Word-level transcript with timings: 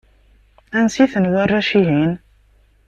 Ansi-ten 0.77 1.25
warrac-ihin? 1.33 2.11